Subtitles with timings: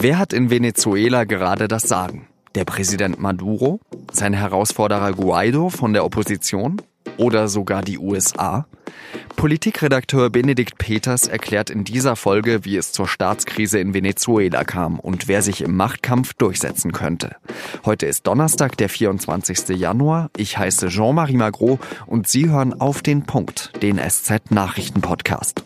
[0.00, 2.28] Wer hat in Venezuela gerade das Sagen?
[2.54, 3.80] Der Präsident Maduro?
[4.12, 6.80] Sein Herausforderer Guaido von der Opposition?
[7.16, 8.68] Oder sogar die USA?
[9.34, 15.26] Politikredakteur Benedikt Peters erklärt in dieser Folge, wie es zur Staatskrise in Venezuela kam und
[15.26, 17.34] wer sich im Machtkampf durchsetzen könnte.
[17.84, 19.70] Heute ist Donnerstag, der 24.
[19.70, 20.30] Januar.
[20.36, 25.64] Ich heiße Jean-Marie Magro und Sie hören auf den Punkt, den SZ Nachrichten Podcast.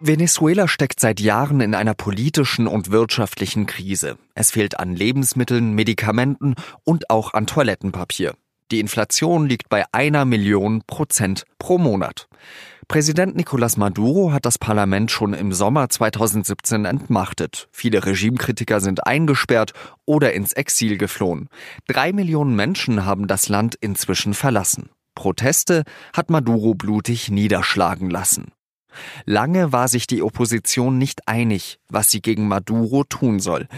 [0.00, 4.16] Venezuela steckt seit Jahren in einer politischen und wirtschaftlichen Krise.
[4.34, 8.34] Es fehlt an Lebensmitteln, Medikamenten und auch an Toilettenpapier.
[8.70, 12.28] Die Inflation liegt bei einer Million Prozent pro Monat.
[12.86, 17.68] Präsident Nicolás Maduro hat das Parlament schon im Sommer 2017 entmachtet.
[17.72, 19.72] Viele Regimekritiker sind eingesperrt
[20.04, 21.48] oder ins Exil geflohen.
[21.88, 24.90] Drei Millionen Menschen haben das Land inzwischen verlassen.
[25.16, 28.52] Proteste hat Maduro blutig niederschlagen lassen.
[29.24, 33.68] Lange war sich die Opposition nicht einig, was sie gegen Maduro tun soll.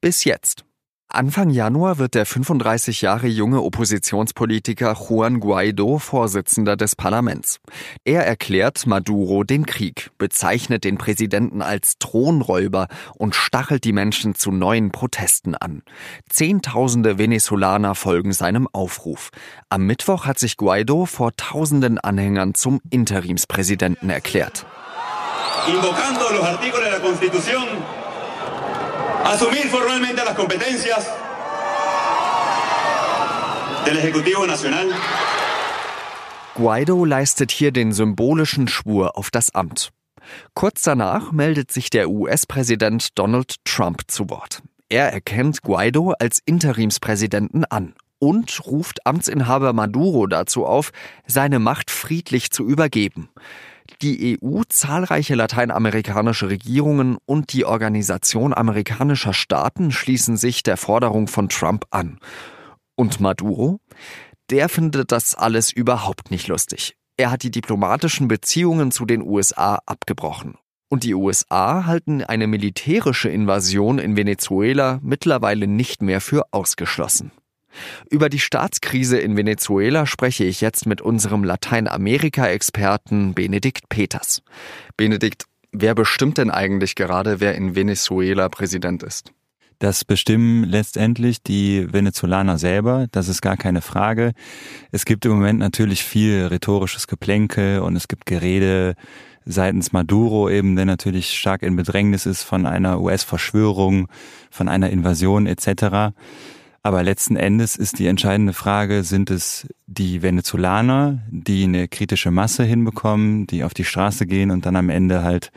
[0.00, 0.64] Bis jetzt.
[1.10, 7.60] Anfang Januar wird der 35 Jahre junge Oppositionspolitiker Juan Guaido Vorsitzender des Parlaments.
[8.04, 14.50] Er erklärt Maduro den Krieg, bezeichnet den Präsidenten als Thronräuber und stachelt die Menschen zu
[14.50, 15.82] neuen Protesten an.
[16.28, 19.30] Zehntausende Venezolaner folgen seinem Aufruf.
[19.70, 24.66] Am Mittwoch hat sich Guaido vor tausenden Anhängern zum Interimspräsidenten erklärt.
[25.66, 27.64] Invocando los artículos de la Constitución
[29.24, 31.08] asumir formalmente las competencias
[33.84, 34.86] del Ejecutivo Nacional.
[36.54, 39.90] Guaido leistet hier den symbolischen Schwur auf das Amt.
[40.54, 44.62] Kurz danach meldet sich der US-Präsident Donald Trump zu Wort.
[44.88, 50.90] Er erkennt Guaido als Interimspräsidenten an und ruft Amtsinhaber Maduro dazu auf,
[51.26, 53.30] seine Macht friedlich zu übergeben
[54.02, 61.48] die EU, zahlreiche lateinamerikanische Regierungen und die Organisation amerikanischer Staaten schließen sich der Forderung von
[61.48, 62.18] Trump an.
[62.96, 63.80] Und Maduro?
[64.50, 66.96] Der findet das alles überhaupt nicht lustig.
[67.16, 70.54] Er hat die diplomatischen Beziehungen zu den USA abgebrochen.
[70.88, 77.30] Und die USA halten eine militärische Invasion in Venezuela mittlerweile nicht mehr für ausgeschlossen.
[78.10, 84.42] Über die Staatskrise in Venezuela spreche ich jetzt mit unserem Lateinamerika-Experten Benedikt Peters.
[84.96, 89.32] Benedikt, wer bestimmt denn eigentlich gerade, wer in Venezuela Präsident ist?
[89.78, 94.32] Das bestimmen letztendlich die Venezolaner selber, das ist gar keine Frage.
[94.90, 98.96] Es gibt im Moment natürlich viel rhetorisches Geplänkel und es gibt Gerede
[99.44, 104.08] seitens Maduro eben, der natürlich stark in Bedrängnis ist von einer US-Verschwörung,
[104.50, 106.12] von einer Invasion etc.
[106.82, 112.64] Aber letzten Endes ist die entscheidende Frage, sind es die Venezolaner, die eine kritische Masse
[112.64, 115.50] hinbekommen, die auf die Straße gehen und dann am Ende halt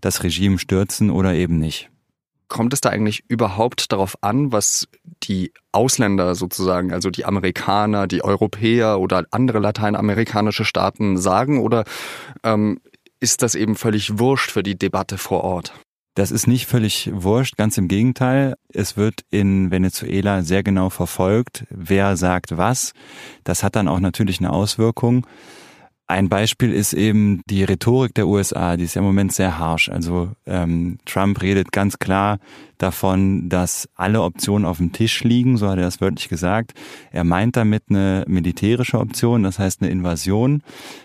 [0.00, 1.90] das Regime stürzen oder eben nicht?
[2.48, 4.86] Kommt es da eigentlich überhaupt darauf an, was
[5.24, 11.58] die Ausländer sozusagen, also die Amerikaner, die Europäer oder andere lateinamerikanische Staaten sagen?
[11.60, 11.84] Oder
[12.44, 12.78] ähm,
[13.18, 15.72] ist das eben völlig wurscht für die Debatte vor Ort?
[16.16, 18.54] Das ist nicht völlig wurscht, ganz im Gegenteil.
[18.72, 22.94] Es wird in Venezuela sehr genau verfolgt, wer sagt was.
[23.44, 25.26] Das hat dann auch natürlich eine Auswirkung.
[26.06, 29.90] Ein Beispiel ist eben die Rhetorik der USA, die ist ja im Moment sehr harsh.
[29.90, 32.38] Also ähm, Trump redet ganz klar
[32.78, 36.74] davon, dass alle Optionen auf dem Tisch liegen, so hat er das wörtlich gesagt.
[37.12, 40.62] Er meint damit eine militärische Option, das heißt eine Invasion.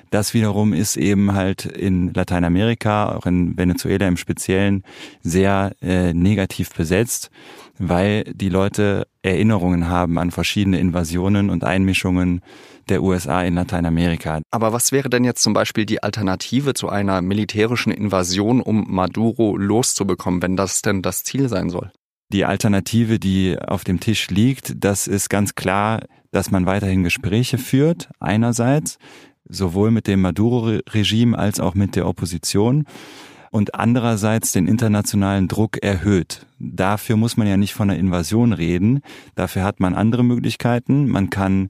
[0.10, 4.84] Das wiederum ist eben halt in Lateinamerika, auch in Venezuela im Speziellen,
[5.22, 7.32] sehr äh, negativ besetzt,
[7.80, 12.42] weil die Leute Erinnerungen haben an verschiedene Invasionen und Einmischungen
[12.90, 14.42] der USA in Lateinamerika.
[14.52, 19.56] Aber was wäre denn jetzt zum Beispiel die Alternative zu einer militärischen Invasion, um Maduro
[19.56, 21.92] loszubekommen, wenn das denn das Ziel sein soll?
[22.32, 26.02] Die Alternative, die auf dem Tisch liegt, das ist ganz klar,
[26.32, 28.98] dass man weiterhin Gespräche führt, einerseits,
[29.44, 32.86] sowohl mit dem Maduro-Regime als auch mit der Opposition
[33.52, 36.46] und andererseits den internationalen Druck erhöht.
[36.58, 39.02] Dafür muss man ja nicht von einer Invasion reden.
[39.36, 41.10] Dafür hat man andere Möglichkeiten.
[41.10, 41.70] Man kann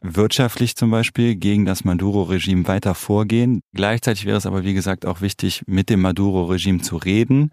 [0.00, 3.60] wirtschaftlich zum Beispiel gegen das Maduro-Regime weiter vorgehen.
[3.74, 7.50] Gleichzeitig wäre es aber, wie gesagt, auch wichtig, mit dem Maduro-Regime zu reden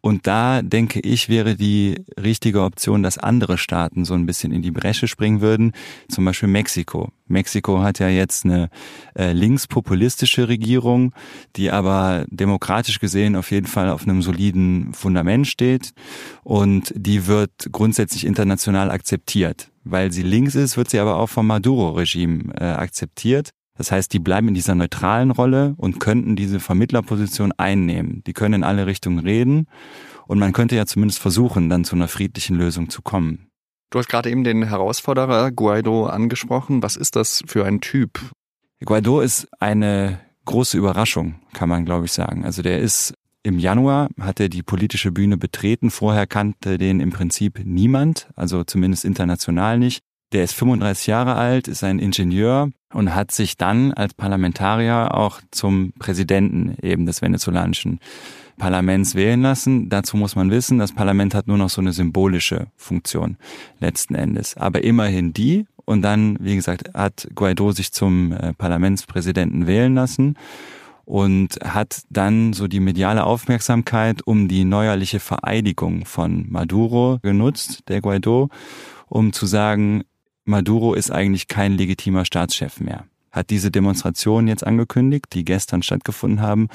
[0.00, 4.62] und da denke ich, wäre die richtige Option, dass andere Staaten so ein bisschen in
[4.62, 5.72] die Bresche springen würden.
[6.08, 7.10] Zum Beispiel Mexiko.
[7.26, 8.70] Mexiko hat ja jetzt eine
[9.16, 11.12] äh, linkspopulistische Regierung,
[11.56, 15.92] die aber demokratisch gesehen auf jeden Fall auf einem soliden Fundament steht.
[16.44, 19.70] Und die wird grundsätzlich international akzeptiert.
[19.84, 23.50] Weil sie links ist, wird sie aber auch vom Maduro-Regime äh, akzeptiert.
[23.78, 28.22] Das heißt, die bleiben in dieser neutralen Rolle und könnten diese Vermittlerposition einnehmen.
[28.26, 29.66] Die können in alle Richtungen reden
[30.26, 33.48] und man könnte ja zumindest versuchen, dann zu einer friedlichen Lösung zu kommen.
[33.90, 36.82] Du hast gerade eben den Herausforderer Guaido angesprochen.
[36.82, 38.20] Was ist das für ein Typ?
[38.84, 42.44] Guaido ist eine große Überraschung, kann man glaube ich sagen.
[42.44, 43.14] Also der ist
[43.44, 45.90] im Januar hat er die politische Bühne betreten.
[45.90, 50.02] Vorher kannte den im Prinzip niemand, also zumindest international nicht.
[50.32, 55.40] Der ist 35 Jahre alt, ist ein Ingenieur und hat sich dann als Parlamentarier auch
[55.50, 58.00] zum Präsidenten eben des venezolanischen
[58.58, 59.88] Parlaments wählen lassen.
[59.88, 63.38] Dazu muss man wissen, das Parlament hat nur noch so eine symbolische Funktion
[63.80, 64.56] letzten Endes.
[64.56, 65.66] Aber immerhin die.
[65.86, 70.36] Und dann, wie gesagt, hat Guaido sich zum äh, Parlamentspräsidenten wählen lassen
[71.06, 78.02] und hat dann so die mediale Aufmerksamkeit um die neuerliche Vereidigung von Maduro genutzt, der
[78.02, 78.50] Guaido,
[79.06, 80.04] um zu sagen,
[80.48, 83.04] Maduro ist eigentlich kein legitimer Staatschef mehr.
[83.30, 86.68] Hat diese Demonstrationen jetzt angekündigt, die gestern stattgefunden haben.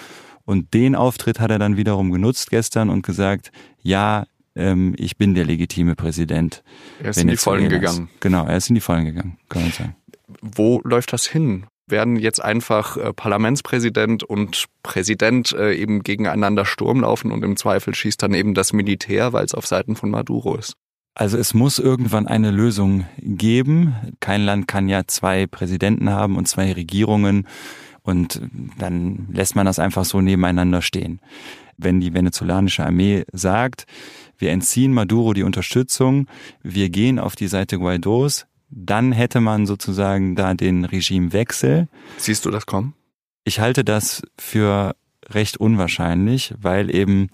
[0.46, 4.26] Und den Auftritt hat er dann wiederum genutzt gestern und gesagt, ja,
[4.56, 6.64] ähm, ich bin der legitime Präsident.
[7.02, 8.10] Er ist in die Vollen gegangen.
[8.20, 9.96] Genau, er ist in die Vollen gegangen, kann man sagen.
[10.42, 11.66] Wo läuft das hin?
[11.86, 17.94] werden jetzt einfach äh, Parlamentspräsident und Präsident äh, eben gegeneinander Sturm laufen und im Zweifel
[17.94, 20.76] schießt dann eben das Militär, weil es auf Seiten von Maduro ist.
[21.16, 23.96] Also es muss irgendwann eine Lösung geben.
[24.20, 27.48] Kein Land kann ja zwei Präsidenten haben und zwei Regierungen
[28.02, 28.42] und
[28.78, 31.20] dann lässt man das einfach so nebeneinander stehen.
[31.78, 33.86] Wenn die venezolanische Armee sagt,
[34.38, 36.28] wir entziehen Maduro die Unterstützung,
[36.62, 41.88] wir gehen auf die Seite Guaidos, dann hätte man sozusagen da den Regimewechsel.
[42.18, 42.94] Siehst du das kommen?
[43.44, 44.96] Ich halte das für
[45.30, 47.30] recht unwahrscheinlich, weil eben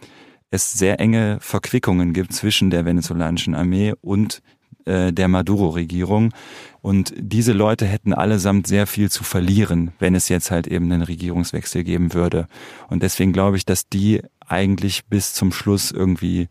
[0.51, 4.42] es sehr enge Verquickungen gibt zwischen der venezolanischen Armee und
[4.86, 6.34] äh, der Maduro-Regierung.
[6.81, 11.04] Und diese Leute hätten allesamt sehr viel zu verlieren, wenn es jetzt halt eben einen
[11.04, 12.48] Regierungswechsel geben würde.
[12.88, 16.48] Und deswegen glaube ich, dass die eigentlich bis zum Schluss irgendwie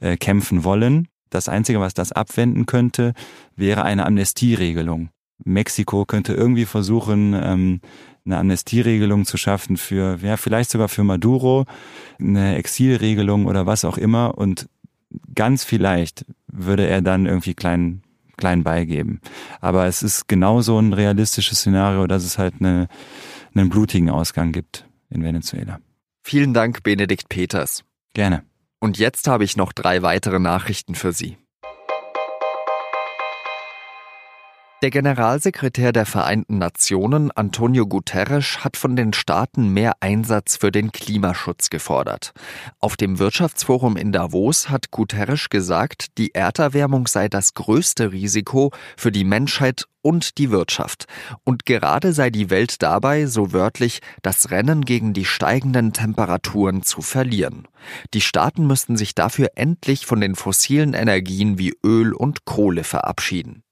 [0.00, 1.08] äh, kämpfen wollen.
[1.30, 3.14] Das Einzige, was das abwenden könnte,
[3.56, 5.08] wäre eine Amnestieregelung.
[5.44, 7.80] Mexiko könnte irgendwie versuchen, ähm,
[8.24, 11.66] eine Amnestieregelung zu schaffen für, ja, vielleicht sogar für Maduro,
[12.20, 14.38] eine Exilregelung oder was auch immer.
[14.38, 14.68] Und
[15.34, 18.02] ganz vielleicht würde er dann irgendwie klein,
[18.36, 19.20] klein beigeben.
[19.60, 22.88] Aber es ist genauso ein realistisches Szenario, dass es halt eine,
[23.54, 25.80] einen blutigen Ausgang gibt in Venezuela.
[26.22, 27.84] Vielen Dank, Benedikt Peters.
[28.14, 28.44] Gerne.
[28.78, 31.36] Und jetzt habe ich noch drei weitere Nachrichten für Sie.
[34.82, 40.90] Der Generalsekretär der Vereinten Nationen, Antonio Guterres, hat von den Staaten mehr Einsatz für den
[40.90, 42.32] Klimaschutz gefordert.
[42.80, 49.12] Auf dem Wirtschaftsforum in Davos hat Guterres gesagt, die Erderwärmung sei das größte Risiko für
[49.12, 51.04] die Menschheit und die Wirtschaft.
[51.44, 57.02] Und gerade sei die Welt dabei, so wörtlich, das Rennen gegen die steigenden Temperaturen zu
[57.02, 57.68] verlieren.
[58.14, 63.62] Die Staaten müssten sich dafür endlich von den fossilen Energien wie Öl und Kohle verabschieden.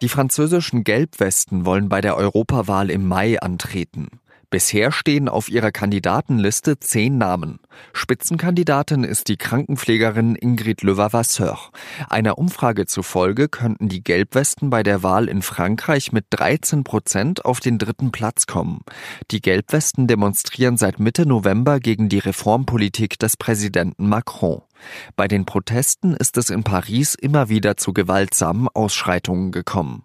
[0.00, 4.08] Die französischen Gelbwesten wollen bei der Europawahl im Mai antreten.
[4.50, 7.58] Bisher stehen auf ihrer Kandidatenliste zehn Namen.
[7.92, 11.58] Spitzenkandidatin ist die Krankenpflegerin Ingrid Levasseur.
[12.08, 17.60] Einer Umfrage zufolge könnten die Gelbwesten bei der Wahl in Frankreich mit 13 Prozent auf
[17.60, 18.80] den dritten Platz kommen.
[19.32, 24.62] Die Gelbwesten demonstrieren seit Mitte November gegen die Reformpolitik des Präsidenten Macron.
[25.16, 30.04] Bei den Protesten ist es in Paris immer wieder zu gewaltsamen Ausschreitungen gekommen.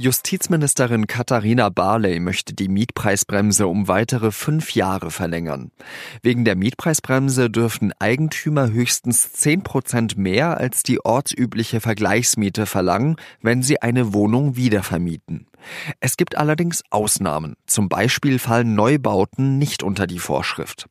[0.00, 5.72] Justizministerin Katharina Barley möchte die Mietpreisbremse um weitere fünf Jahre verlängern.
[6.22, 13.64] Wegen der Mietpreisbremse dürfen Eigentümer höchstens zehn Prozent mehr als die ortsübliche Vergleichsmiete verlangen, wenn
[13.64, 15.47] sie eine Wohnung wiedervermieten.
[16.00, 17.54] Es gibt allerdings Ausnahmen.
[17.66, 20.86] Zum Beispiel fallen Neubauten nicht unter die Vorschrift.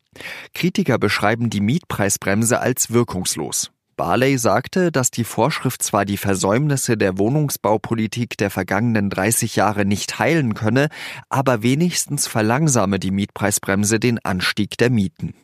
[0.54, 3.70] Kritiker beschreiben die Mietpreisbremse als wirkungslos.
[3.98, 10.20] Barley sagte, dass die Vorschrift zwar die Versäumnisse der Wohnungsbaupolitik der vergangenen 30 Jahre nicht
[10.20, 10.88] heilen könne,
[11.28, 15.34] aber wenigstens verlangsame die Mietpreisbremse den Anstieg der Mieten.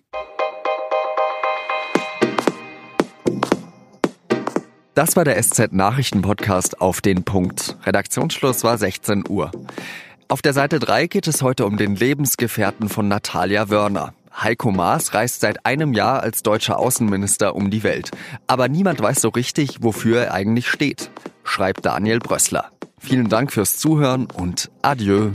[4.95, 7.77] Das war der SZ Nachrichten Podcast auf den Punkt.
[7.85, 9.51] Redaktionsschluss war 16 Uhr.
[10.29, 14.15] Auf der Seite 3 geht es heute um den Lebensgefährten von Natalia Wörner.
[14.41, 18.13] Heiko Maas reist seit einem Jahr als deutscher Außenminister um die Welt.
[18.47, 21.11] Aber niemand weiß so richtig, wofür er eigentlich steht,
[21.43, 22.71] schreibt Daniel Brössler.
[23.01, 25.33] Vielen Dank fürs Zuhören und adieu.